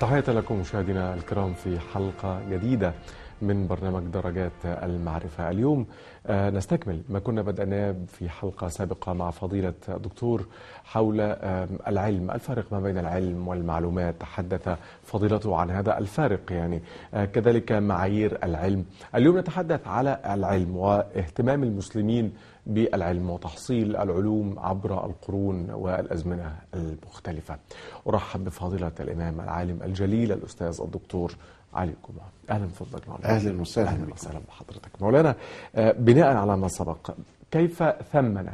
[0.00, 2.94] تحية لكم مشاهدينا الكرام في حلقة جديدة.
[3.42, 5.50] من برنامج درجات المعرفة.
[5.50, 5.86] اليوم
[6.26, 10.46] آه، نستكمل ما كنا بدأناه في حلقة سابقة مع فضيلة دكتور
[10.84, 11.20] حول
[11.88, 14.14] العلم الفارق ما بين العلم والمعلومات.
[14.20, 16.82] تحدث فضيلته عن هذا الفارق يعني
[17.14, 18.84] آه، كذلك معايير العلم.
[19.14, 22.32] اليوم نتحدث على العلم واهتمام المسلمين
[22.66, 27.56] بالعلم وتحصيل العلوم عبر القرون والأزمنة المختلفة.
[28.06, 31.32] أرحب بفضيلة الإمام العالم الجليل الأستاذ الدكتور
[31.74, 33.88] علي الجمعة أهلا بفضلك مولانا أهلا وسهلا.
[33.88, 34.12] أهلا.
[34.14, 34.90] وسهلا بحضرتك.
[35.02, 35.36] مولانا
[35.74, 37.10] آه، بناء على ما سبق
[37.50, 38.48] كيف ثمن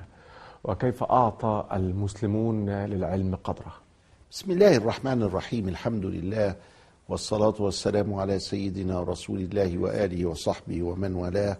[0.64, 3.72] وكيف أعطى المسلمون للعلم قدره؟
[4.32, 5.68] بسم الله الرحمن الرحيم.
[5.68, 6.56] الحمد لله
[7.08, 11.56] والصلاة والسلام على سيدنا رسول الله وآله وصحبه ومن والاه.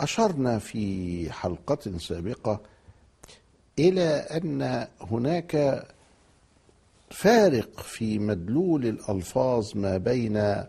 [0.00, 2.60] أشرنا في حلقة سابقة
[3.78, 5.82] إلى أن هناك
[7.12, 10.64] فارق في مدلول الألفاظ ما بين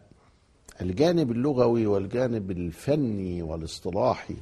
[0.81, 4.36] الجانب اللغوي والجانب الفني والاصطلاحي.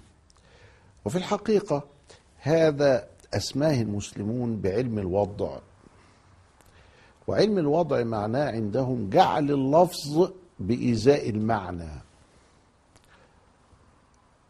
[1.05, 1.83] وفي الحقيقة
[2.37, 5.59] هذا أسماه المسلمون بعلم الوضع.
[7.27, 11.91] وعلم الوضع معناه عندهم جعل اللفظ بإزاء المعنى.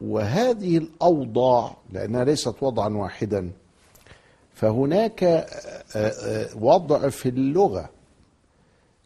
[0.02, 3.52] وهذه الأوضاع لأنها ليست وضعا واحدا
[4.54, 5.46] فهناك آه،
[5.96, 7.90] آه، وضع في اللغة.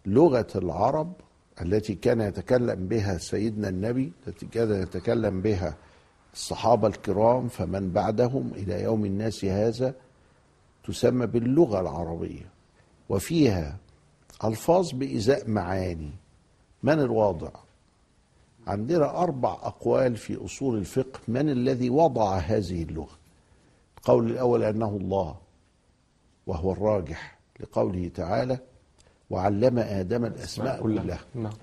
[0.06, 1.14] لغة العرب
[1.62, 5.76] التي كان يتكلم بها سيدنا النبي التي كان يتكلم بها
[6.34, 9.94] الصحابة الكرام فمن بعدهم إلى يوم الناس هذا
[10.84, 12.46] تسمى باللغة العربية.
[13.10, 13.78] وفيها
[14.44, 16.12] ألفاظ بإزاء معاني.
[16.84, 17.50] من الواضع؟
[18.68, 21.20] عندنا أربع أقوال في أصول الفقه.
[21.28, 23.25] من الذي وضع هذه اللغة؟
[24.06, 25.36] القول الأول أنه الله
[26.48, 28.58] وهو الراجح لقوله تعالى
[29.30, 31.20] وعلم آدم الأسماء كلها.
[31.36, 31.54] نعم.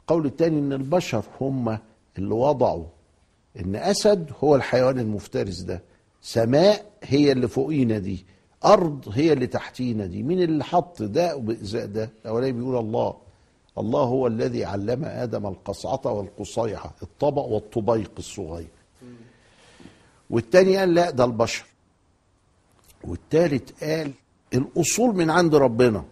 [0.00, 1.78] القول الثاني إن البشر هم
[2.18, 2.84] اللي وضعوا
[3.60, 5.82] إن أسد هو الحيوان المفترس ده.
[6.22, 8.24] سماء هي اللي فوقينا دي
[8.64, 10.22] أرض هي اللي تحتينا دي.
[10.22, 13.16] مين اللي حط ده وبإزاء ده؟ الاولاني بيقول الله.
[13.78, 18.68] الله هو الذي علم آدم القصعة والقصيعة الطبق والطبيق الصغير.
[20.30, 21.69] والتاني قال لا ده البشر.
[23.04, 24.12] والتالت قال
[24.54, 26.04] الأصول من عند ربنا.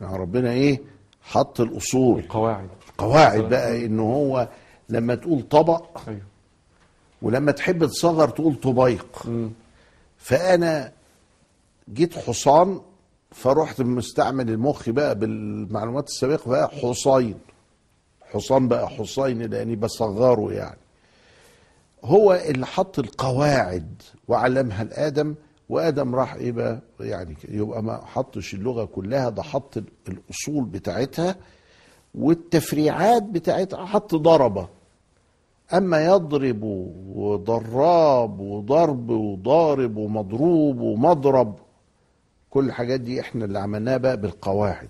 [0.00, 0.80] يعني ربنا إيه؟
[1.22, 2.18] حط الأصول.
[2.20, 2.68] القواعد.
[2.98, 4.48] قواعد بقى إن هو
[4.88, 6.20] لما تقول طبق أيوه.
[7.22, 9.26] ولما تحب تصغر تقول طبيق.
[10.18, 10.92] فأنا
[11.92, 12.80] جيت حصان
[13.32, 17.34] فرحت مستعمل المخ بقى بالمعلومات السابقة بقى حصين.
[18.32, 20.78] حصان بقى حصين لأني بصغره يعني.
[22.04, 25.34] هو اللي حط القواعد وعلمها لادم
[25.68, 31.36] وآدم راح إيه بقى؟ يعني يبقى ما حطش اللغة كلها ده حط الأصول بتاعتها
[32.14, 34.68] والتفريعات بتاعتها حط ضربة.
[35.74, 36.62] أما يضرب
[37.16, 41.58] وضراب وضرب وضارب ومضروب ومضرب
[42.50, 44.88] كل الحاجات دي إحنا اللي عملناها بقى بالقواعد.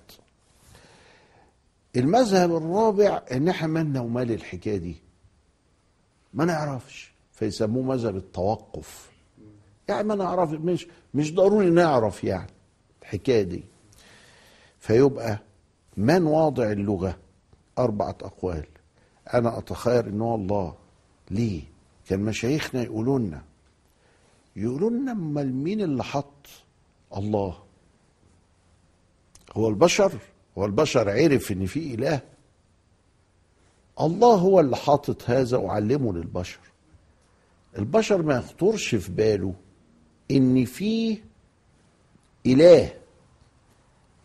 [1.97, 4.97] المذهب الرابع إن إحنا مالنا ومال الحكاية دي.
[6.35, 7.13] ما نعرفش.
[7.33, 9.11] فيسموه مذهب التوقف.
[9.89, 12.51] يعني ما نعرف مش مش ضروري نعرف يعني
[13.03, 13.65] الحكاية دي.
[14.79, 15.39] فيبقى
[15.97, 17.17] من واضع اللغة؟
[17.79, 18.67] أربعة أقوال.
[19.35, 20.75] أنا اتخير إن هو الله.
[21.31, 21.63] ليه؟
[22.09, 23.43] كان مشايخنا يقولوا لنا
[24.57, 26.47] يقولوا لنا أمال مين اللي حط
[27.17, 27.59] الله؟
[29.57, 30.13] هو البشر؟
[30.59, 32.21] هو البشر عرف إن في إله؟
[34.01, 36.61] الله هو اللي حاطط هذا وعلمه للبشر.
[37.79, 39.55] البشر ما يخطرش في باله
[40.31, 41.19] إن في
[42.47, 42.91] إله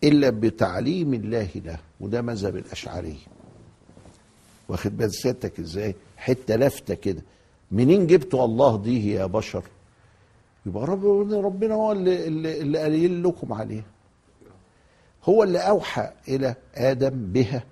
[0.04, 3.16] إلا بتعليم الله له وده مذهب الاشعريه
[4.70, 7.22] واخد بال سيادتك إزاي؟ حتة لافته كده.
[7.72, 9.64] منين جبتوا الله دي يا بشر؟
[10.66, 13.84] يبقى رب ربنا هو اللي اللي, اللي قايل لكم عليها.
[15.24, 17.64] هو اللي أوحى إلى آدم بها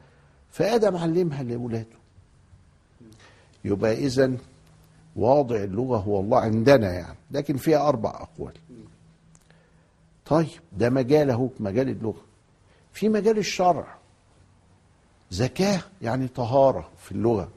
[0.51, 1.97] فآدم علمها لاولاده
[3.65, 4.38] يبقى اذا
[5.15, 7.17] واضع اللغة هو الله عندنا يعني.
[7.31, 8.53] لكن فيها أربع أقوال.
[10.25, 10.47] طيب
[10.77, 12.21] ده مجال أهو مجال اللغة.
[12.93, 13.87] في مجال الشرع.
[15.31, 17.49] زكاة يعني طهارة في اللغة.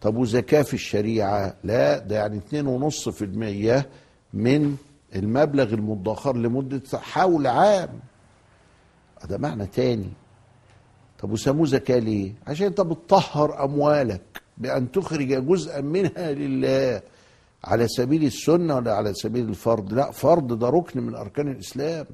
[0.00, 3.84] طب وزكاة في الشريعة؟ لا ده يعني 2.5%
[4.34, 4.76] من
[5.14, 8.00] المبلغ المدخر لمدة حول عام.
[9.24, 10.10] ده معنى تاني.
[11.18, 14.42] طب وسموه زكاة ليه؟ عشان أنت بتطهر أموالك.
[14.58, 17.02] بأن تخرج جزءا منها لله.
[17.64, 22.06] على سبيل السنة ولا على سبيل الفرض؟ لا فرض ده ركن من أركان الإسلام.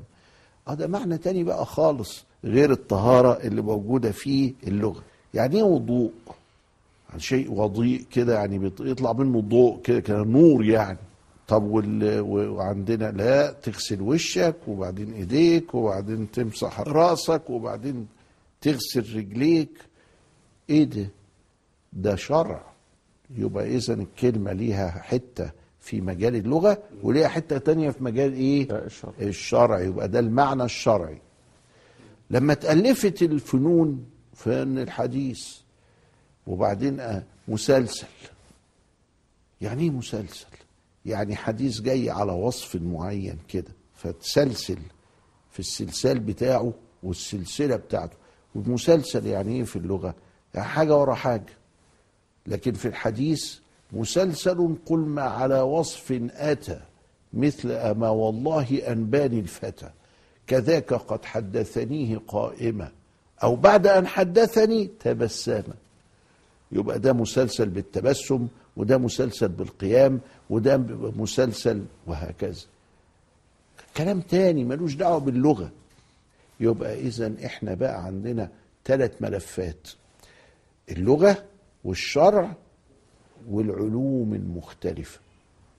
[0.69, 5.03] آه ده معنى تاني بقى خالص غير الطهارة اللي موجودة في اللغة.
[5.35, 6.11] يعني إيه وضوء؟
[7.09, 10.99] يعني شيء وضيء كده يعني يطلع منه ضوء كده كده نور يعني.
[11.49, 12.21] طب وال...
[12.21, 18.07] وعندنا لا تغسل وشك وبعدين إيديك وبعدين تمسح رأسك وبعدين
[18.61, 19.71] تغسل رجليك.
[20.71, 21.09] إيه ده؟
[21.93, 22.73] ده شرع.
[23.31, 25.51] يبقى اذا الكلمة ليها حتة
[25.81, 29.13] في مجال اللغة وليها حتة تانية في مجال إيه؟ الشرع.
[29.21, 29.81] الشرع.
[29.81, 31.19] يبقى ده المعنى الشرعي.
[32.31, 34.05] لما تألفت الفنون
[34.35, 35.49] فن الحديث
[36.47, 38.07] وبعدين مسلسل.
[39.61, 40.47] يعني إيه مسلسل؟
[41.07, 44.79] يعني حديث جاي على وصف معين كده فتسلسل
[45.51, 46.73] في السلسال بتاعه
[47.03, 48.17] والسلسلة بتاعته.
[48.55, 50.15] والمسلسل يعني إيه في اللغة؟
[50.55, 51.53] يعني حاجة ورا حاجة.
[52.47, 53.55] لكن في الحديث
[53.93, 56.81] مسلسل قل ما على وصف أتى
[57.33, 59.91] مثل أما والله أنباني الفتى
[60.47, 62.89] كذاك قد حدثنيه قائمة
[63.43, 65.63] أو بعد أن حدثني تبسم
[66.73, 68.47] يبقى ده مسلسل بالتبسم
[68.77, 70.77] وده مسلسل بالقيام وده
[71.17, 72.61] مسلسل وهكذا.
[73.97, 75.71] كلام تاني ملوش دعوة باللغة.
[76.61, 78.49] يبقى إذا إحنا بقى عندنا
[78.85, 79.89] ثلاث ملفات.
[80.91, 81.45] اللغة
[81.85, 82.53] والشرع
[83.51, 85.21] والعلوم المختلفة.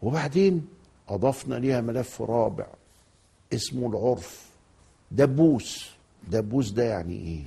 [0.02, 0.66] وبعدين
[1.10, 2.66] أضفنا ليها ملف رابع
[3.54, 4.46] اسمه العرف.
[5.12, 5.90] دبوس.
[6.32, 7.44] دبوس ده يعني إيه؟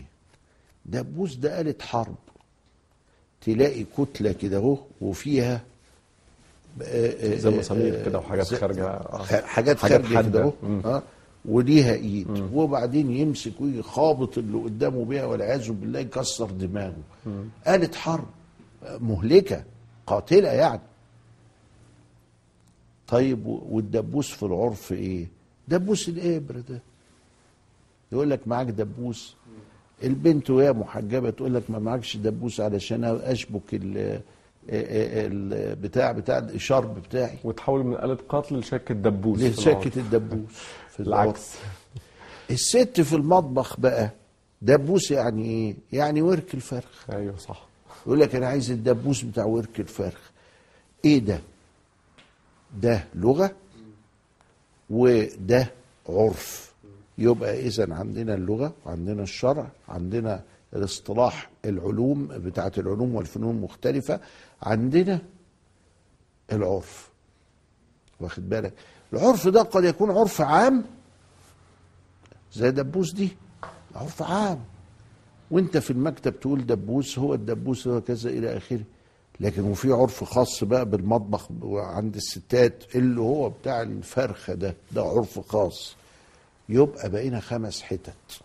[0.87, 2.15] دبوس ده آلة حرب.
[3.41, 5.61] تلاقي كتلة كده أهو وفيها
[6.83, 9.01] آه، آه، زي آه، كده وحاجات خارجة.
[9.47, 10.23] حاجات خارجة.
[10.23, 10.83] كده أهو مم.
[10.85, 11.03] آه
[11.45, 12.51] وليها إيد.
[12.55, 17.03] وبعدين يمسك ويجي خابط اللي قدامه بيها والعياذ بالله يكسر دماغه.
[17.69, 18.27] آلة حرب.
[18.87, 19.65] آه، مهلكة
[20.07, 20.81] قاتلة يعني.
[23.09, 25.27] طيب والدبوس في العرف إيه؟
[25.69, 26.81] دبوس الابر ده.
[28.13, 29.35] يقول لك معاك دبوس.
[30.05, 34.21] البنت وهي محجبة تقول لك ما معكش دبوس علشان أشبك ال
[34.69, 37.39] ال- بتاع بتاع الشرب بتاعي.
[37.45, 39.41] وتحول من آلة قتل لشكة دبوس.
[39.43, 40.53] لشكة الدبوس
[40.97, 41.01] في.
[41.01, 41.55] العكس.
[42.51, 44.11] الست في المطبخ بقى
[44.63, 47.11] دبوس يعني إيه؟ يعني ورك الفرخ.
[47.13, 47.66] أيوه صح.
[48.07, 50.21] يقول لك أنا عايز الدبوس بتاع ورك الفرخ.
[51.05, 51.41] إيه ده؟
[52.83, 53.51] ده لغة
[54.91, 55.71] وده
[56.09, 56.73] عرف.
[57.19, 60.43] يبقى إذا عندنا اللغة وعندنا الشرع عندنا
[60.75, 64.21] الاصطلاح العلوم بتاعت العلوم والفنون المختلفه
[64.63, 65.19] عندنا
[66.53, 67.11] العرف.
[68.21, 68.73] واخد بالك؟
[69.13, 70.85] العرف ده قد يكون عرف عام.
[72.53, 73.37] زي دبوس دي
[73.95, 74.65] عرف عام.
[75.51, 78.81] وانت في المكتب تقول دبوس هو الدبوس هو كذا إلى آخره.
[79.41, 85.39] لكن وفي عرف خاص بقى بالمطبخ وعند الستات اللي هو بتاع الفرخة ده ده عرف
[85.39, 85.97] خاص.
[86.69, 88.41] يبقى بقينا خمس حتت.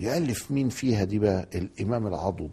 [0.00, 2.50] يألف مين فيها دي بقى؟ الإمام العضد.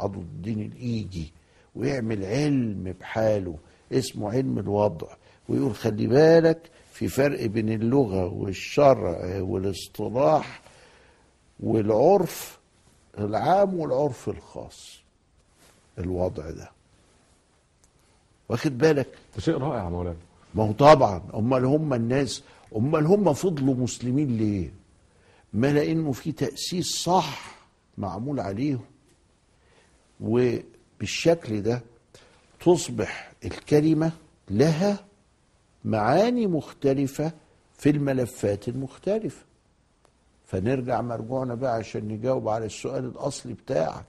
[0.00, 1.32] عضد الدين الإيجي.
[1.76, 3.56] ويعمل علم بحاله
[3.92, 5.06] اسمه علم الوضع.
[5.48, 6.58] ويقول خلي بالك
[6.92, 10.60] في فرق بين اللغة والشرع والإصطلاح
[11.62, 12.58] والعرف
[13.18, 15.02] العام والعرف الخاص.
[15.98, 16.70] الوضع ده.
[18.48, 20.16] واخد بالك؟ ده شيء رائع يا مولانا.
[20.54, 22.42] ما هو طبعا أمال هم الناس
[22.76, 24.70] أمال هم فضلوا مسلمين ليه؟
[25.52, 27.56] ما لأنه في تأسيس صح
[27.98, 28.84] معمول عليهم.
[30.20, 31.82] وبالشكل ده
[32.60, 34.12] تصبح الكلمة
[34.50, 35.04] لها
[35.84, 37.32] معاني مختلفة
[37.78, 39.42] في الملفات المختلفة.
[40.52, 44.04] فنرجع مرجوعنا بقى عشان نجاوب على السؤال الأصلي بتاعك.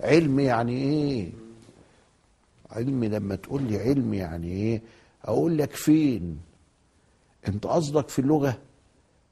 [0.00, 1.30] علم يعني إيه؟
[2.70, 4.82] علم لما تقول لي علم يعني إيه؟
[5.24, 6.38] أقول لك فين؟
[7.48, 8.58] أنت قصدك في اللغة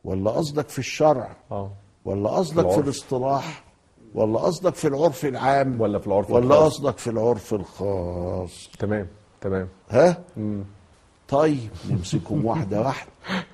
[0.04, 1.70] ولا قصدك في الشرع آه.
[2.04, 2.80] ولا قصدك في.
[2.80, 3.64] الاصطلاح
[4.14, 6.72] ولا قصدك في العرف العام ولا في العرف ولا الخاص.
[6.74, 9.06] قصدك في العرف الخاص؟ تمام
[9.40, 9.68] تمام.
[9.90, 10.64] ها؟ مم.
[11.28, 13.10] طيب نمسكهم واحدة واحدة.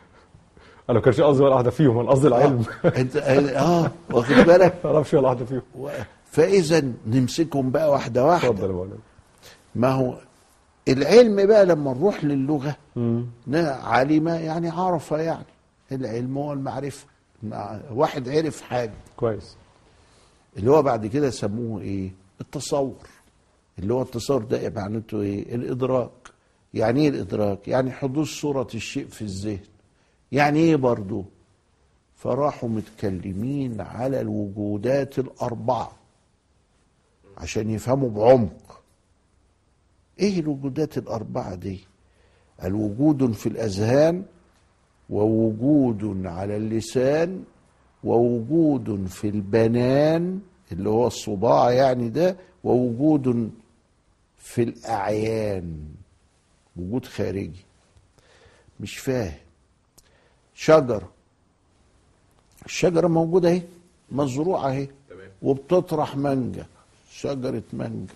[0.90, 2.64] أنا ما كانش قصدي ولا واحدة فيهم أنا قصدي العلم.
[2.84, 5.62] انت آه واخد بالك؟ ما أعرفش ولا واحدة فيهم.
[6.30, 8.50] فإذا نمسكهم بقى واحدة واحدة.
[8.50, 8.98] اتفضل يا مولانا
[9.74, 10.18] ما هو
[10.88, 12.76] العلم بقى لما نروح للغة
[13.82, 15.44] علم يعني عرف يعني.
[15.92, 17.06] العلم هو المعرفه
[17.42, 18.92] مع- واحد عرف حاجة.
[19.16, 19.56] كويس.
[20.56, 22.94] اللي هو بعد كده سموه إيه؟ التصور.
[23.78, 26.10] اللي هو التصور ده معناته إيه؟ الإدراك.
[26.74, 29.58] يعني إيه الإدراك؟ يعني حدوث صورة الشيء في الذهن.
[30.32, 31.24] يعني إيه برضو؟
[32.16, 35.92] فراحوا متكلمين على الوجودات الأربعة
[37.38, 38.80] عشان يفهموا بعمق.
[40.20, 41.80] إيه الوجودات الأربعة دي؟
[42.64, 44.24] الوجود في الأذهان
[45.10, 47.44] ووجود على اللسان
[48.04, 50.40] ووجود في البنان
[50.72, 53.50] اللي هو الصباع يعني ده ووجود
[54.38, 55.78] في الأعيان
[56.76, 57.64] وجود خارجي.
[58.80, 59.38] مش فاهم.
[60.58, 61.08] شجرة.
[62.66, 63.62] الشجرة موجودة اهي
[64.12, 64.88] مزروعة اهي
[65.42, 66.66] وبتطرح مانجا
[67.10, 68.14] شجرة مانجا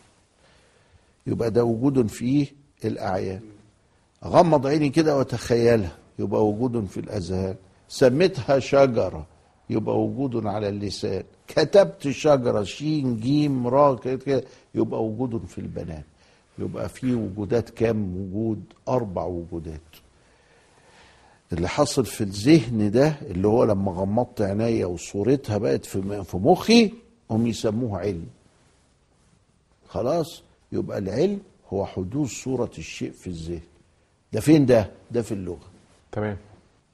[1.26, 2.46] يبقى ده وجود فيه
[2.84, 3.40] الأعيان.
[4.24, 7.56] غمض عيني كده وتخيلها يبقى وجود في الأذهان.
[7.88, 9.26] سميتها شجرة
[9.70, 11.22] يبقى وجود على اللسان.
[11.48, 14.44] كتبت شجرة شين جيم را كده كده
[14.74, 16.02] يبقى وجود في البنان.
[16.58, 19.80] يبقى في وجودات كام؟ وجود أربع وجودات.
[21.52, 26.92] اللي حصل في الذهن ده اللي هو لما غمضت عينيا وصورتها بقت في في مخي
[27.30, 28.26] هم يسموه علم.
[29.88, 30.42] خلاص؟
[30.72, 31.38] يبقى العلم
[31.72, 33.60] هو حدوث صورة الشيء في الذهن.
[34.32, 35.68] ده فين ده؟ ده في اللغة.
[36.12, 36.36] تمام.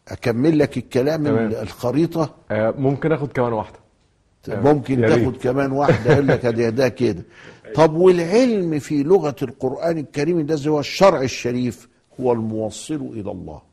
[0.09, 1.51] أكمل لك الكلام تمام.
[1.51, 3.79] الخريطة؟ آه، ممكن آخد كمان واحدة.
[4.43, 4.65] تمام.
[4.65, 5.37] ممكن تاخد.
[5.37, 7.23] كمان واحدة يقول لك ده ده كده.
[7.77, 11.89] طب والعلم في لغة القرآن الكريم ده هو الشرع الشريف
[12.21, 13.68] هو الموصل إلى الله.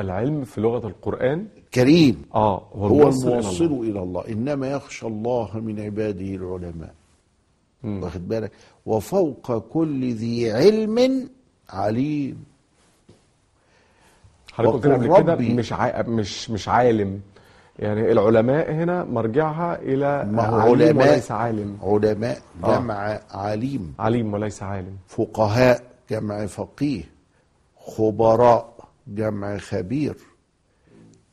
[0.00, 2.22] العلم في لغة القرآن؟ كريم.
[2.34, 3.82] آه هو, الموصل إلى الله.
[3.82, 4.28] إلى الله.
[4.28, 6.94] إنما يخشى الله من عباده العلماء.
[7.82, 8.02] مم.
[8.02, 8.52] واخد بالك؟
[8.86, 11.28] وفوق كل ذي علم
[11.70, 12.44] عليم.
[14.52, 15.54] حضرتك قلت قبل كده.
[15.54, 16.02] مش عا...
[16.02, 17.20] مش مش عالم.
[17.78, 21.78] يعني العلماء هنا مرجعها إلى ما هو عليم علماء وليس عالم.
[21.82, 22.78] علماء آه.
[22.78, 23.94] جمع عليم.
[23.98, 24.96] عليم وليس عالم.
[25.08, 27.04] فقهاء جمع فقيه.
[27.76, 28.79] خبراء
[29.10, 30.16] جمع خبير.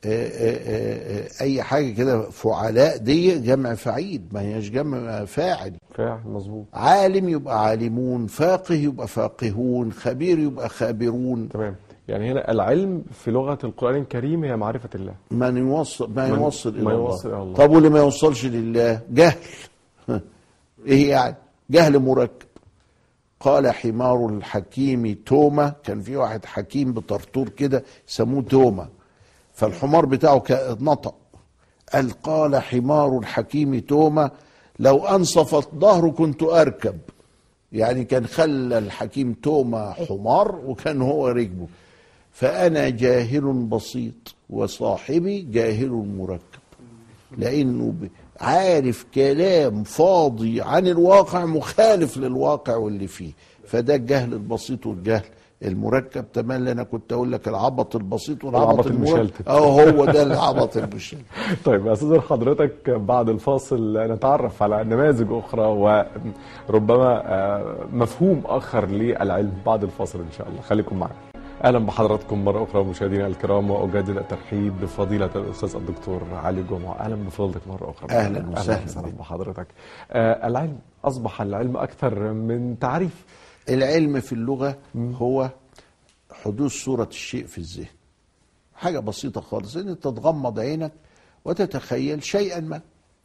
[0.05, 5.73] آه، آه، آه، أي حاجة كده فعلاء دي جمع فعيل ما هياش جمع فاعل.
[5.95, 6.65] فاعل مظبوط.
[6.73, 11.49] عالم يبقى عالمون فاقه يبقى فاقهون خبير يبقى خابرون.
[11.49, 11.75] تمام.
[12.07, 15.13] يعني هنا العلم في لغة القرآن الكريم هي معرفة الله.
[15.31, 17.53] من يوصل ما يوصل إلى الله.
[17.53, 19.37] طب واللي ما يوصلش لله؟ جهل.
[20.87, 21.35] إيه يعني؟
[21.69, 22.46] جهل مركب.
[23.47, 28.87] قال حمار الحكيم توما كان في واحد حكيم بطرطور كده سموه توما.
[29.53, 30.43] فالحمار بتاعه
[30.81, 31.15] نطق
[31.93, 34.31] قال قال حمار الحكيم توما
[34.79, 36.97] لو انصفت ظهره كنت أركب.
[37.71, 41.67] يعني كان خلى الحكيم توما حمار وكان هو ركبه.
[42.31, 46.41] فأنا جاهل بسيط وصاحبي جاهل مركب.
[47.37, 48.09] لأنه ب-
[48.41, 53.31] عارف كلام فاضي عن الواقع مخالف للواقع واللي فيه.
[53.65, 55.23] فده الجهل البسيط والجهل
[55.63, 56.31] المركب.
[56.31, 59.47] تمام اللي أنا كنت أقول لك العبط البسيط والعبط المشلتت.
[59.47, 61.25] آه هو ده العبط المشلتت.
[61.65, 65.61] طيب يا أستاذ حضرتك بعد الفاصل نتعرف على نماذج أخرى
[66.69, 70.61] وربما آه، مفهوم آخر للعلم بعد الفاصل إن شاء الله.
[70.61, 71.13] خليكم معنا
[71.63, 76.99] أهلا بحضراتكم مرة أخرى مشاهدينا الكرام وأجدد الترحيب بفضيلة الأستاذ الدكتور علي جمعة.
[76.99, 78.09] أهلا بفضيلتك مرة أخرى.
[78.11, 79.11] أهلاً وسهلاً.
[79.19, 79.67] بحضرتك.
[80.11, 83.25] آه، العلم أصبح العلم أكثر من تعريف.
[83.69, 85.49] العلم في اللغة هو
[86.31, 87.87] حدوث صورة الشيء في الذهن.
[88.75, 90.91] حاجة بسيطة خالص إن انت تغمض عينك
[91.45, 92.81] وتتخيل شيئا ما.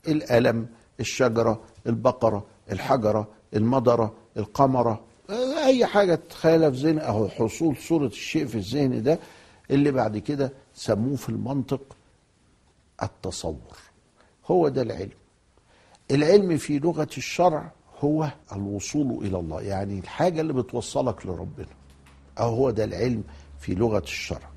[0.08, 0.66] الألم
[1.00, 5.00] الشجرة البقرة الحجرة المضرة القمرة.
[5.66, 9.18] أي حاجة تتخيلها في ذهن أهو حصول صورة الشيء في الذهن ده
[9.70, 11.96] اللي بعد كده سموه في المنطق
[13.02, 13.78] التصور.
[14.46, 15.10] هو ده العلم.
[16.10, 21.66] العلم في لغة الشرع هو الوصول إلى الله يعني الحاجة اللي بتوصلك لربنا.
[22.38, 23.24] أو هو ده العلم
[23.60, 24.51] في لغة الشرع.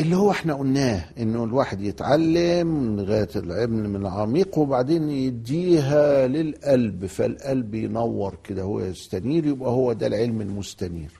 [0.00, 7.74] اللي هو إحنا قلناه انه الواحد يتعلم لغايه العلم من عميق وبعدين يديها للقلب فالقلب
[7.74, 11.10] ينور كده هو يستنير يبقى هو ده العلم المستنير.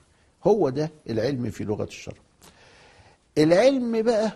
[0.43, 2.17] هو ده العلم في لغة الشرع.
[3.37, 4.31] العلم بقى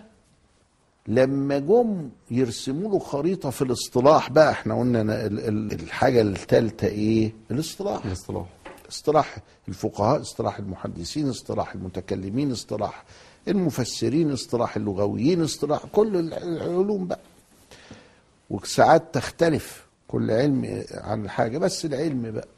[1.08, 7.32] لما جم يرسموا له خريطة في الاصطلاح بقى إحنا قلنا ال- ال- الحاجة الثالثه إيه؟
[7.50, 8.04] الاصطلاح.
[8.06, 8.46] الاصطلاح.
[8.90, 9.36] اصطلاح
[9.68, 13.04] الفقهاء اصطلاح المحدثين اصطلاح المتكلمين اصطلاح
[13.48, 17.20] المفسرين اصطلاح اللغويين اصطلاح كل العلوم بقى.
[18.50, 22.48] وساعات تختلف كل علم عن الحاجة بس العلم بقى.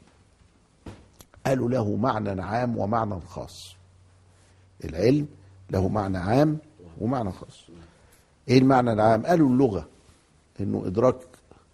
[1.45, 3.75] قالوا له معنى عام ومعنى خاص.
[4.83, 5.27] العلم
[5.71, 6.57] له معنى عام
[7.01, 7.67] ومعنى خاص.
[8.49, 9.87] إيه المعنى العام؟ قالوا اللغة.
[10.59, 11.17] إنه إدراك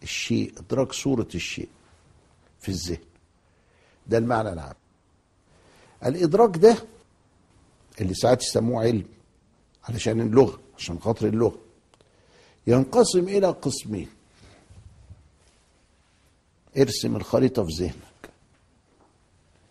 [0.04, 1.70] الشيء إدراك صورة الشيء
[2.60, 2.98] في الذهن.
[4.08, 4.76] ده المعنى العام.
[6.06, 6.78] الإدراك ده
[8.02, 9.06] اللي ساعات يسموه علم
[9.84, 11.58] علشان اللغة عشان خاطر اللغة.
[12.68, 14.08] ينقسم إلى قسمين.
[16.78, 18.30] ارسم الخريطة في ذهنك.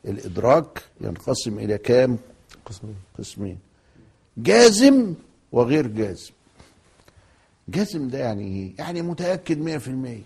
[0.05, 2.19] الإدراك ينقسم إلى كام؟
[2.65, 2.97] قسمين.
[3.19, 3.59] قسمين.
[4.37, 5.15] جازم
[5.53, 6.33] وغير جازم.
[7.69, 10.23] جازم ده يعني إيه؟ يعني متأكد مية في المية.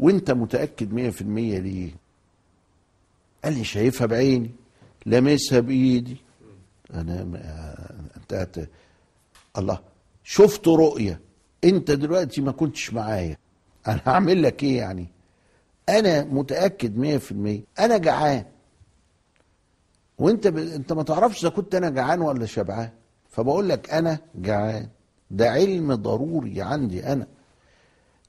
[0.00, 1.90] وأنت متأكد مية في المية ليه؟
[3.44, 4.50] قال لي شايفها بعيني
[5.06, 6.16] لامسها بإيدي.
[6.94, 8.68] أنا ما- انتهت.
[9.58, 9.78] الله
[10.24, 11.20] شفت رؤية.
[11.64, 13.36] أنت دلوقتي ما كنتش معايا.
[13.88, 15.06] أنا هعمل لك إيه يعني؟
[15.88, 17.60] أنا متأكد مية في المية.
[17.78, 18.44] أنا جعان.
[20.18, 20.58] وأنت ب...
[20.58, 22.90] أنت ما تعرفش إذا كنت أنا جعان ولا شبعان.
[23.30, 24.88] فبقول لك أنا جعان.
[25.30, 27.26] ده علم ضروري عندي أنا.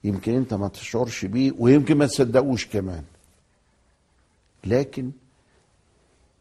[0.04, 3.04] يمكن أنت ما تشعرش بيه ويمكن ما تصدقوش كمان.
[4.64, 5.12] لكن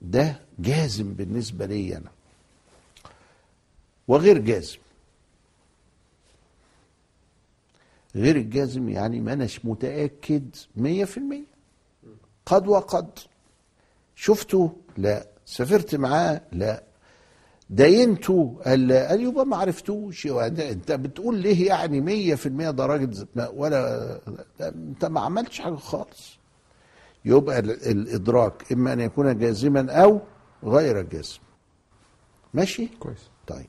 [0.03, 2.11] ده جازم بالنسبة لي أنا.
[4.09, 4.79] وغير جازم.
[8.17, 11.45] غير الجازم يعني ما أناش متأكد مية في المية.
[12.47, 13.11] قد وقد.
[14.17, 15.27] شفته؟ لا.
[15.47, 16.83] سافرت معاه؟ لا.
[17.71, 20.27] دينته قال قال يبقى ما عرفتوش.
[20.27, 24.21] انت بتقول ليه يعني مية في المية ده راجل ولا
[24.61, 26.39] أنت ما عملتش حاجة خالص.
[27.25, 30.21] يبقى ال- الإدراك إما أن يكون جازما أو
[30.65, 31.39] غير جازم
[32.55, 33.29] ماشي؟ كويس.
[33.47, 33.67] طيب.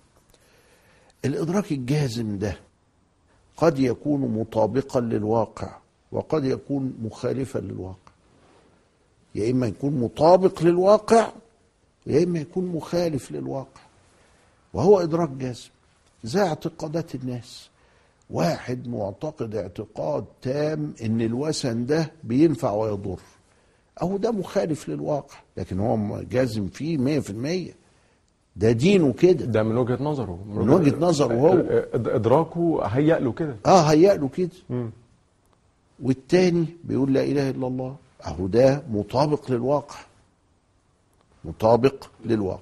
[1.25, 2.57] الإدراك الجازم ده
[3.57, 5.77] قد يكون مطابقا للواقع
[6.12, 8.12] وقد يكون مخالفا للواقع.
[9.36, 11.31] يا إما يكون مطابق للواقع
[12.07, 13.81] يا إما يكون مخالف للواقع.
[14.74, 15.69] وهو إدراك جازم
[16.24, 17.69] زي اعتقادات الناس.
[18.29, 23.19] واحد معتقد اعتقاد تام إن الوثن ده بينفع ويضر.
[24.01, 27.72] أو ده مخالف للواقع لكن هو جازم فيه مية في المية.
[28.55, 29.46] ده دينه كده.
[29.46, 30.39] ده من وجهة نظره.
[30.48, 31.53] من وجهة نظره هو.
[31.93, 33.55] إدراكه هيأ له كده.
[33.65, 34.89] آه هيأ له كده.
[36.03, 37.96] والتاني بيقول لا إله إلا الله.
[38.25, 40.00] أهو ده مطابق للواقع.
[41.46, 42.62] مطابق للواقع.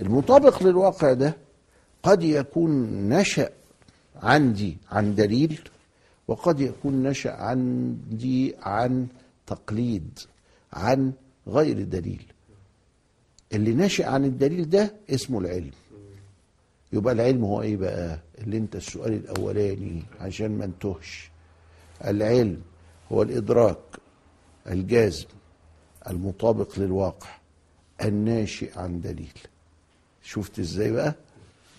[0.00, 1.36] المطابق للواقع ده
[2.02, 2.70] قد يكون
[3.08, 3.50] نشأ
[4.22, 5.60] عندي عن دليل
[6.28, 9.06] وقد يكون نشأ عندي عن
[9.46, 10.18] تقليد.
[10.72, 11.12] عن
[11.46, 12.22] غير دليل
[13.52, 15.70] اللي نشأ عن الدليل ده اسمه العلم.
[16.92, 21.30] يبقى العلم هو إيه بقى؟ اللي أنت السؤال الأولاني عشان ما انتهش
[22.04, 22.62] العلم
[23.12, 23.78] هو الإدراك
[24.66, 25.26] الجازم
[26.10, 27.28] المطابق للواقع
[28.04, 29.32] الناشئ عن دليل.
[30.22, 31.14] شفت إزاي بقى؟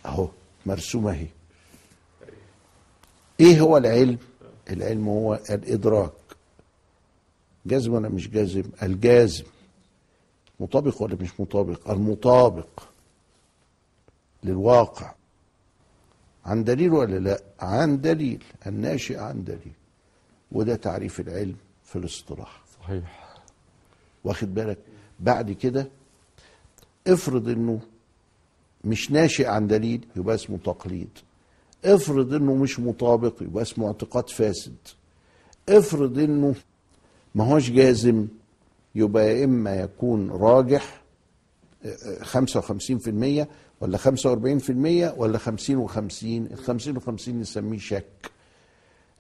[0.06, 0.30] أهو
[0.66, 1.28] مرسومة أهي.
[3.40, 4.18] إيه هو العلم؟
[4.70, 6.12] العلم هو الإدراك.
[7.66, 9.44] جازم ولا مش جازم؟ الجازم.
[10.60, 12.84] مطابق ولا مش مطابق؟ المطابق
[14.44, 15.14] للواقع.
[16.46, 18.44] عن دليل ولا لا؟ عن دليل.
[18.68, 19.74] الناشئ عن دليل.
[20.52, 22.62] وده تعريف العلم في الاصطلاح.
[22.82, 23.36] صحيح.
[24.24, 24.78] واخد بالك؟
[25.20, 25.88] بعد كده
[27.08, 27.80] افرض انه
[28.84, 31.10] مش ناشئ عن دليل يبقى اسمه تقليد.
[31.86, 34.76] افرض انه مش مطابق يبقى اسمه اعتقاد فاسد.
[35.70, 36.56] افرض انه
[37.36, 38.28] ما هوش جازم
[38.96, 41.02] يبقى يا إما يكون راجح
[41.86, 43.48] آه، آه، 55%
[43.82, 48.32] ولا 45% ولا 50 و50 ال 50 و50 نسميه شك.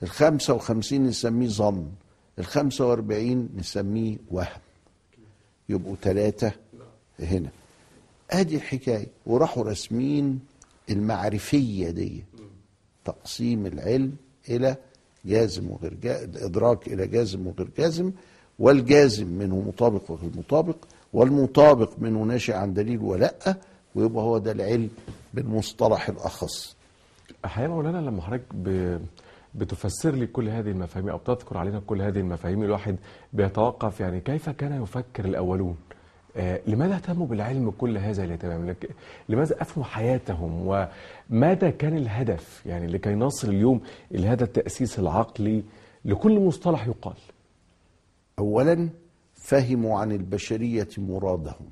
[0.03, 1.91] ال 55 نسميه ظن
[2.39, 4.61] ال 45 نسميه وهم.
[5.69, 6.51] يبقوا ثلاثة
[7.19, 7.49] هنا.
[8.31, 9.07] آدي الحكاية.
[9.25, 10.39] وراحوا راسمين
[10.89, 12.23] المعرفية دي
[13.05, 14.15] تقسيم العلم
[14.49, 14.75] إلى
[15.25, 18.11] جازم وغير جازم الادراك إلى جازم وغير جازم
[18.59, 20.75] والجازم منه مطابق وغير مطابق
[21.13, 23.57] والمطابق منه ناشئ عن دليل ولا
[23.95, 24.89] ويبقى هو ده العلم
[25.33, 26.75] بالمصطلح الأخص
[27.45, 28.43] أحيانا مولانا لما حضرتك.
[29.55, 32.95] بتفسر لي كل هذه المفاهيم أو بتذكر علينا كل هذه المفاهيم الواحد
[33.33, 35.88] بيتوقف يعني كيف كان يفكر الأولون آه
[36.67, 38.75] لماذا اهتموا بالعلم كل هذا الاهتمام.
[39.29, 45.63] لماذا افنوا حياتهم؟ وماذا كان الهدف؟ يعني لكي نصل اليوم إلى هذا التأسيس العقلي
[46.05, 47.17] لكل مصطلح يقال.
[48.39, 48.89] اولا
[49.33, 51.69] فهموا عن البشرية مرادهم.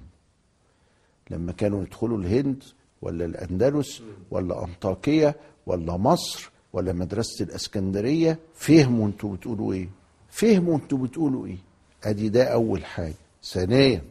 [1.31, 2.63] لما كانوا يدخلوا الهند
[3.01, 9.89] ولا الأندلس ولا انطاكيه ولا مصر ولا مدرسة الإسكندرية فهموا أنتوا بتقولوا إيه؟
[10.29, 11.57] فهموا أنتوا بتقولوا إيه؟
[12.03, 13.13] أدي ده أول حاجة.
[13.43, 14.01] ثانيا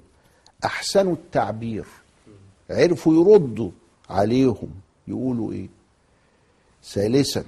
[0.65, 1.85] احسنوا التعبير.
[2.71, 3.71] عرفوا يردوا
[4.11, 4.71] عليهم.
[5.09, 5.69] يقولوا إيه؟
[6.85, 7.45] ثالثا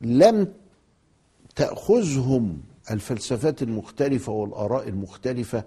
[0.00, 0.52] لم
[1.56, 5.64] تأخذهم الفلسفات المختلفة والآراء المختلفة.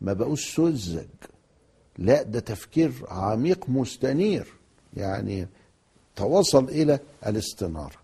[0.00, 1.06] ما بقوش سذج.
[1.98, 4.46] لا ده تفكير عميق مستنير.
[4.96, 5.48] يعني
[6.16, 7.96] توصل إلى الاستنارة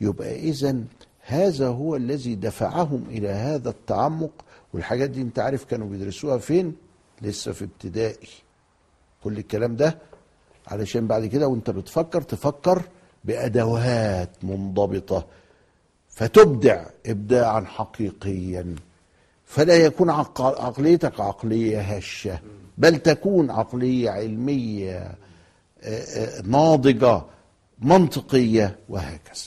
[0.00, 0.84] يبقى إذا
[1.20, 6.76] هذا هو الذي دفعهم إلى هذا التعمق والحاجات دي أنت عارف كانوا بيدرسوها فين؟
[7.22, 8.28] لسه في ابتدائي.
[9.24, 9.98] كل الكلام ده
[10.68, 12.82] علشان بعد كده وانت بتفكر تفكر
[13.24, 15.26] بأدوات منضبطة.
[16.08, 18.74] فتبدع ابداعا حقيقيا.
[19.44, 22.38] فلا يكون عق- عقليتك عقلية هشة
[22.78, 25.14] بل تكون عقلية علمية
[26.44, 27.22] ناضجة
[27.78, 29.44] منطقية وهكذا.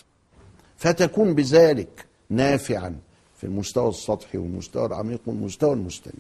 [0.78, 2.96] فتكون بذلك نافعا.
[3.38, 6.14] في المستوى السطحي والمستوى العميق والمستوى المستمر.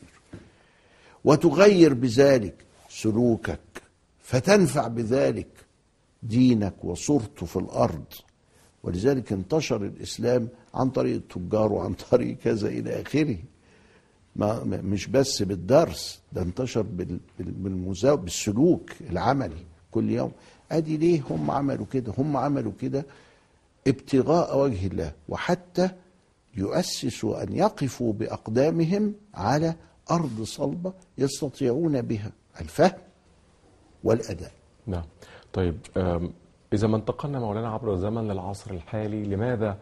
[1.23, 2.55] وتغير بذلك
[2.89, 3.59] سلوكك
[4.19, 5.47] فتنفع بذلك
[6.23, 8.05] دينك وصورته في الأرض.
[8.83, 13.37] ولذلك انتشر الإسلام عن طريق التجار وعن طريق كذا إلى آخره.
[14.35, 16.85] ما مش بس بالدرس ده انتشر
[18.15, 20.31] بالسلوك العملي كل يوم.
[20.71, 23.05] أدي ليه هم عملوا كده؟ هم عملوا كده
[23.87, 25.89] ابتغاء وجه الله وحتى
[26.57, 29.75] يؤسسوا أن يقفوا بأقدامهم على
[30.11, 32.99] أرض صلبة يستطيعون بها الفهم
[34.03, 34.51] والأداء.
[34.87, 35.03] نعم.
[35.53, 35.77] طيب
[36.73, 39.77] إذا ما انتقلنا مولانا عبر الزمن للعصر الحالي لماذا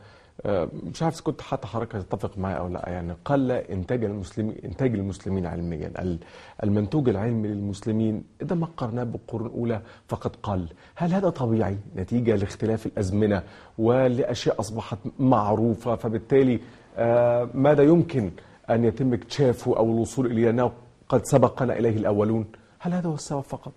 [0.84, 2.90] مش عارف كنت حتى حضرتك تتفق معي أو لأ.
[2.90, 6.20] يعني قل إنتاج المسلمين إنتاج المسلمين علميا ال-
[6.64, 10.68] المنتوج العلمي للمسلمين إذا ما قرناه بالقرون الأولى فقد قل.
[10.96, 13.44] هل هذا طبيعي؟ نتيجة لاختلاف الأزمنة
[13.78, 15.96] ولأشياء أصبحت معروفة.
[15.96, 16.60] فبالتالي
[16.98, 18.32] آه، ماذا يمكن
[18.70, 20.72] أن يتم اكتشافه أو الوصول إليه أنه
[21.10, 22.46] قد سبقنا إليه الأولون؟
[22.80, 23.74] هل هذا هو السبب فقط؟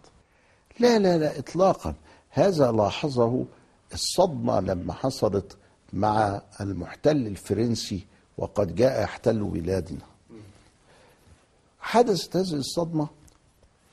[0.81, 1.95] لا لا لا اطلاقا.
[2.31, 3.45] هذا لاحظه
[3.93, 5.57] الصدمة لما حصلت
[5.93, 8.07] مع المحتل الفرنسي
[8.39, 10.07] وقد جاء يحتل بلادنا.
[11.81, 13.09] حدثت هذه الصدمة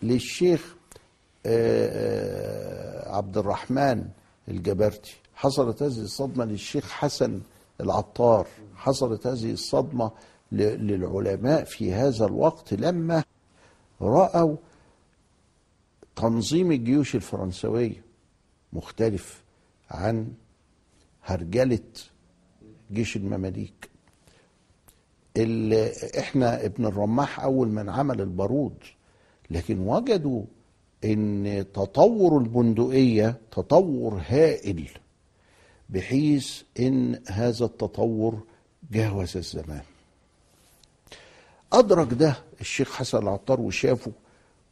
[0.03, 0.75] للشيخ
[1.45, 1.89] آه،
[3.09, 4.05] آه، عبد الرحمن
[4.47, 5.15] الجبرتي.
[5.35, 7.41] حصلت هذه الصدمة للشيخ حسن
[7.81, 8.47] العطار.
[8.75, 10.11] حصلت هذه الصدمة
[10.51, 13.23] ل- للعلماء في هذا الوقت لما
[14.01, 14.55] رأوا
[16.15, 18.03] تنظيم الجيوش الفرنسوية
[18.73, 19.41] مختلف
[19.91, 20.27] عن
[21.25, 21.79] هرجلة
[22.91, 23.89] جيش المماليك.
[25.37, 28.77] اللي إحنا ابن الرماح أول من عمل البارود
[29.51, 30.43] لكن وجدوا
[31.05, 34.89] إن تطور البندقية تطور هائل
[35.89, 38.39] بحيث إن هذا التطور
[38.91, 39.81] جاوز الزمان.
[41.73, 44.11] أدرك ده الشيخ حسن العطار وشافه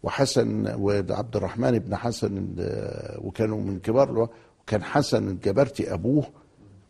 [0.03, 2.55] وحسن وعبد الرحمن بن حسن
[3.17, 4.29] وكانوا من كبار
[4.67, 6.25] وكان حسن الجبرتي أبوه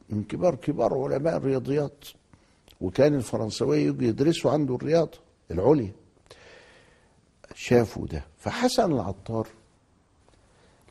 [0.10, 2.06] من كبار كبار علماء الرياضيات
[2.82, 5.18] وكان الفرنساوية يجي يدرسوا عنده الرياضة
[5.52, 5.92] العليا.
[7.56, 8.26] شافوا ده.
[8.38, 9.48] فحسن العطار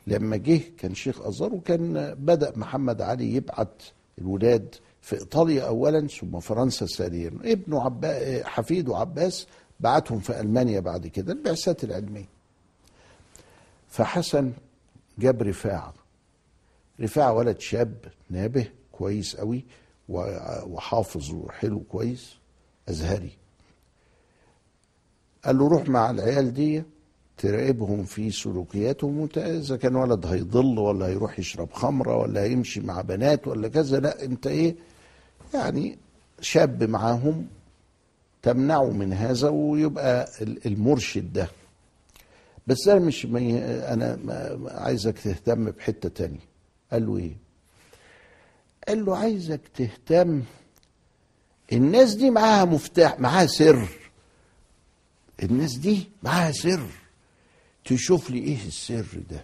[0.07, 3.83] لما جه كان شيخ أزهر وكان بدأ محمد علي يبعت
[4.17, 7.27] الولاد في إيطاليا أولا ثم فرنسا ثانيا.
[7.27, 9.47] ابنه عبا حفيده عباس
[9.79, 12.29] بعتهم في ألمانيا بعد كده البعثات العلمية.
[13.89, 14.51] فحسن
[15.19, 15.93] جاب رفاعة.
[17.01, 17.95] رفاعة ولد شاب
[18.29, 19.63] نابه كويس قوي
[20.09, 22.35] وحافظ وحلو كويس
[22.89, 23.31] أزهري.
[25.45, 26.83] قال له روح مع العيال دي
[27.37, 33.01] تراقبهم في سلوكياتهم وت- إذا كان ولد هيضل ولا هيروح يشرب خمرة ولا هيمشي مع
[33.01, 34.75] بنات ولا كذا لا انت إيه
[35.53, 35.97] يعني
[36.41, 37.47] شاب معاهم
[38.41, 41.47] تمنعه من هذا ويبقى ال- المرشد ده.
[42.67, 43.25] بس أنا مش.
[43.25, 44.19] أنا
[44.71, 46.39] عايزك تهتم بحتة تانية.
[46.91, 47.35] قال له إيه؟
[48.93, 50.43] قال له عايزك تهتم.
[51.71, 53.89] الناس دي معاها مفتاح معاها سر.
[55.43, 56.85] الناس دي معاها سر.
[57.85, 59.43] تشوف لي إيه السر ده.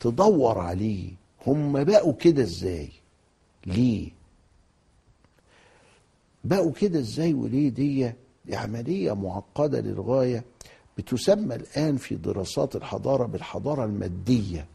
[0.00, 1.10] تدور عليه.
[1.46, 2.88] هم بقوا كده إزاي؟
[3.66, 4.10] ليه؟
[6.44, 8.12] بقوا كده إزاي وليه دي
[8.44, 10.44] دي عملية معقدة للغاية
[10.98, 14.66] بتسمى الآن في دراسات الحضارة بالحضارة المادية؟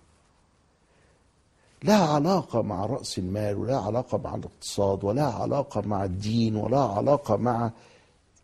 [1.84, 7.36] لها علاقة مع رأس المال ولا علاقة مع الاقتصاد ولا علاقة مع الدين ولا علاقة
[7.38, 7.72] مع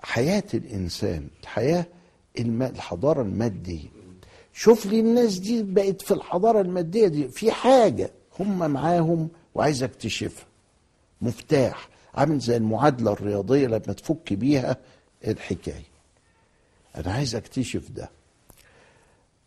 [0.02, 1.86] حياة الإنسان الحياة.
[2.40, 3.88] الحضارة المادية.
[4.54, 10.46] شوف لي الناس دي بقت في الحضارة المادية دي في حاجة هم معاهم وعايز اكتشفها.
[11.22, 14.78] مفتاح عامل زي المعادلة الرياضية لما تفك بيها
[15.28, 15.84] الحكاية.
[16.96, 18.10] أنا عايز أكتشف ده.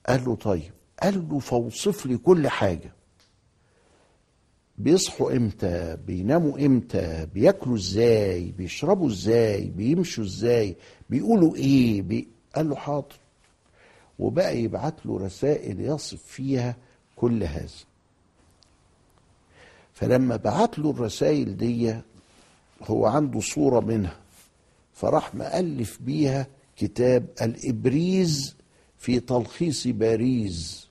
[0.08, 2.92] قال له طيب قال له فوصف لي كل حاجة.
[4.78, 10.76] بيصحوا إمتى؟ بيناموا إمتى؟ بياكلوا إزاي؟ بيشربوا إزاي؟ بيمشوا إزاي؟
[11.10, 12.28] بيقولوا إيه؟ بي...
[12.54, 13.14] قال له حاضر.
[14.18, 16.76] وبقى يبعت له رسائل يصف فيها
[17.16, 17.68] كل هذا.
[19.94, 21.96] فلما بعت له الرسائل دي
[22.82, 24.16] هو عنده صورة منها.
[24.94, 28.56] فراح مألف بيها كتاب الإبريز
[28.98, 30.88] في تلخيص باريس.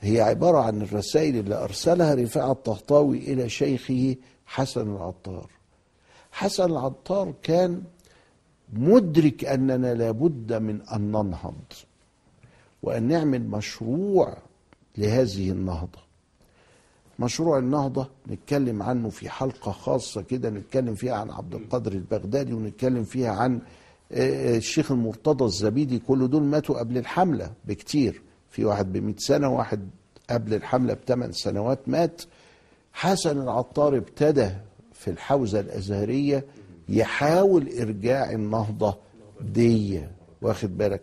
[0.00, 5.50] هي عبارة عن الرسائل اللي أرسلها رفاعة الطهطاوي إلى شيخه حسن العطار.
[6.32, 7.82] حسن العطار كان
[8.72, 11.54] مدرك أننا لابد من أن ننهض
[12.82, 14.36] وأن نعمل مشروع
[14.98, 16.08] لهذه النهضة.
[17.18, 23.04] مشروع النهضة نتكلم عنه في حلقة خاصة كده نتكلم فيها عن عبد القادر البغدادي ونتكلم
[23.04, 23.60] فيها عن
[24.12, 28.22] آه، آه، الشيخ المرتضى الزبيدي كل دول ماتوا قبل الحملة بكتير.
[28.50, 29.88] في واحد بمئة سنة واحد
[30.30, 32.22] قبل الحملة بثمان سنوات مات.
[32.92, 34.50] حسن العطار ابتدى
[34.92, 36.44] في الحوزة الأزهرية
[36.88, 38.96] يحاول إرجاع النهضة
[39.40, 40.04] دي.
[40.42, 41.02] واخد بالك؟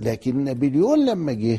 [0.00, 1.58] لكن نابليون لما جه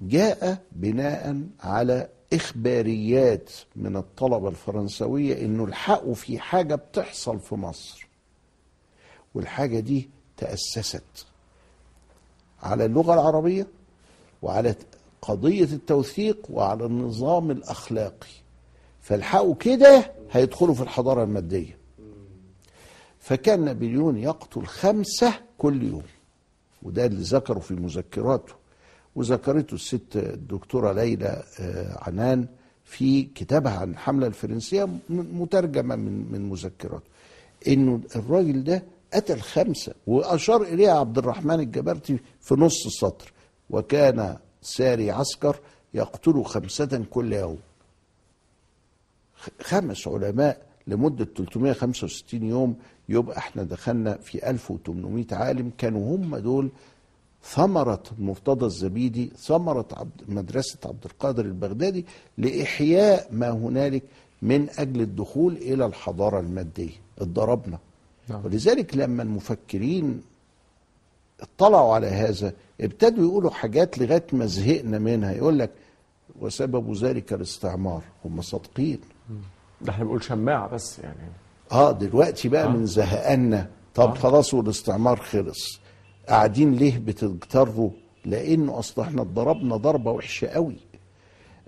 [0.00, 8.06] جاء بناء على إخباريات من الطلبة الفرنسوية إنه الحقوا في حاجة بتحصل في مصر.
[9.34, 11.26] والحاجة دي تأسست.
[12.62, 13.66] على اللغة العربية
[14.42, 14.74] وعلى
[15.22, 18.28] قضية التوثيق وعلى النظام الأخلاقي.
[19.00, 21.76] فالحقوا كده هيدخلوا في الحضارة المادية.
[23.18, 26.02] فكان نابليون يقتل خمسة كل يوم.
[26.82, 28.54] وده اللي ذكره في مذكراته.
[29.16, 32.46] وذكرته الست الدكتورة ليلى آه، عنان
[32.84, 37.04] في كتابها عن الحملة الفرنسية م- مترجمة من من مذكراته.
[37.68, 38.82] إنه الراجل ده
[39.14, 43.32] قتل خمسة وأشار إليها عبد الرحمن الجبرتي في نص السطر
[43.70, 45.56] وكان ساري عسكر
[45.94, 47.58] يقتل خمسة كل يوم.
[49.60, 52.74] خمس علماء لمدة 365 يوم
[53.08, 56.70] يبقى إحنا دخلنا في 1800 عالم كانوا هم دول
[57.44, 62.06] ثمرة مرتضى الزبيدي ثمرة عبد مدرسة عبد القادر البغدادي
[62.38, 64.02] لإحياء ما هنالك
[64.42, 66.92] من أجل الدخول إلى الحضارة المادية.
[67.18, 67.78] اتضربنا.
[68.28, 68.44] نعم.
[68.44, 70.22] ولذلك لما المفكرين
[71.40, 75.32] اطلعوا على هذا ابتدوا يقولوا حاجات لغاية ما زهقنا منها.
[75.32, 75.70] يقول لك
[76.40, 78.98] وسبب ذلك الاستعمار هم صادقين.
[79.80, 81.16] ده إحنا بنقول شماعة بس يعني.
[81.72, 82.68] آه دلوقتي بقى آه.
[82.68, 83.70] من زهقنا.
[83.94, 84.14] طب آه.
[84.14, 85.80] خلاص والاستعمار خلص.
[86.28, 87.90] قاعدين ليه بتغتروا
[88.24, 90.76] لأنه أصل إحنا اتضربنا ضربة وحشة قوي.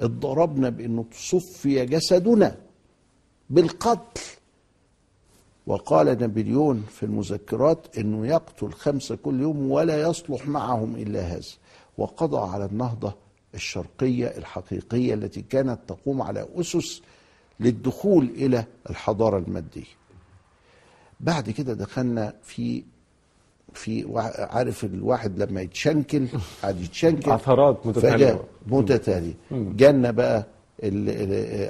[0.01, 2.57] اتضربنا بأنه تصفي جسدنا
[3.51, 4.23] بالقتل.
[5.67, 11.43] وقال نابليون في المذكرات إنه يقتل خمسه كل يوم ولا يصلح معهم إلا هذا.
[11.99, 13.15] وقضى على النهضة
[13.55, 17.03] الشرقية الحقيقية التي كانت تقوم على أسس
[17.61, 19.85] للدخول إلى الحضارة المادية.
[21.21, 22.83] بعد كده دخلنا في
[23.75, 24.07] في
[24.39, 26.27] عارف الواحد لما يتشنكل
[26.63, 28.17] قاعد يتشنكل عثرات متتالية.
[28.27, 30.47] فجاء متتالية جالنا بقى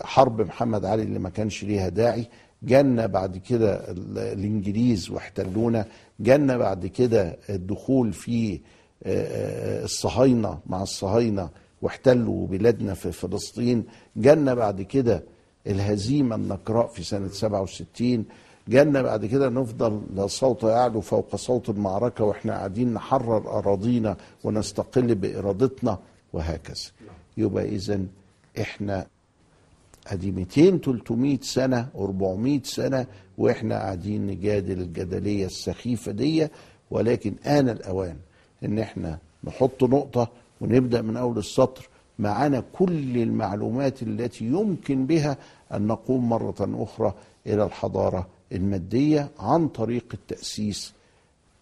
[0.05, 2.29] حرب محمد علي اللي ما كانش ليها داعي.
[2.63, 5.85] جالنا بعد كده ال- الإنجليز واحتلونا
[6.21, 8.61] جالنا بعد كده الدخول في آه،
[9.07, 11.49] آه، الصهاينة مع الصهاينة
[11.83, 13.85] واحتلوا بلادنا في فلسطين
[14.17, 15.23] جالنا بعد كده
[15.67, 18.25] الهزيمة النكراء في سنة 67
[18.69, 25.15] جالنا بعد كده نفضل لا صوت يعلو فوق صوت المعركة وإحنا قاعدين نحرر أراضينا ونستقل
[25.15, 25.99] بإرادتنا
[26.33, 26.91] وهكذا.
[27.37, 28.01] يبقى اذا
[28.61, 29.07] إحنا
[30.07, 33.07] ادي 200 300 سنة 400 سنة
[33.39, 36.49] وإحنا قاعدين نجادل الجدلية السخيفة دي
[36.91, 38.17] ولكن آن الأوان
[38.65, 40.29] إن إحنا نحط نقطة
[40.61, 41.89] ونبدأ من أول السطر.
[42.19, 45.37] معانا كل المعلومات التي يمكن بها
[45.75, 47.15] أن نقوم مرة أخرى
[47.47, 50.93] إلى الحضارة المادية عن طريق التأسيس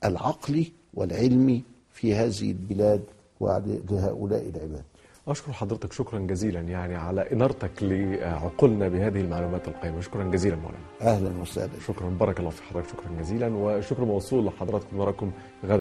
[0.04, 3.02] العقلي والعلمي في هذه البلاد
[3.40, 4.84] ولهؤلاء العباد.
[5.28, 10.00] أشكر حضرتك شكرا جزيلا يعني على إنارتك لعقولنا بهذه المعلومات القيمة.
[10.00, 10.84] شكرا جزيلا مولانا.
[11.02, 11.70] أهلا وسهلا.
[11.86, 12.08] شكرا.
[12.08, 12.88] بارك الله في حضرتك.
[12.88, 13.46] شكرا جزيلا.
[13.54, 15.30] وشكر موصول لحضراتكم نراكم
[15.64, 15.79] غدا